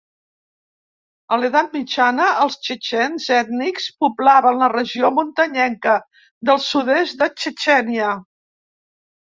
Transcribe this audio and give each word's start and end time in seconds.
A 1.35 1.37
l'edat 1.41 1.75
mitjana 1.77 2.25
els 2.45 2.57
txetxens 2.63 3.29
ètnics 3.41 3.87
poblaven 4.05 4.59
la 4.67 4.73
regió 4.77 5.15
muntanyenca 5.21 5.95
del 6.51 6.67
sud-est 6.73 7.23
de 7.23 7.31
Txetxènia. 7.39 8.15